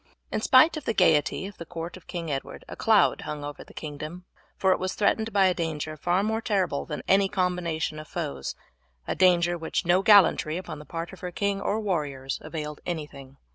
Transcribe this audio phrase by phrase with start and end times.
[0.31, 3.63] In spite of the gaiety of the court of King Edward a cloud hung over
[3.63, 4.25] the kingdom;
[4.57, 8.55] for it was threatened by a danger far more terrible than any combination of foes
[9.07, 13.37] a danger which no gallantry upon the part of her king or warriors availed anything.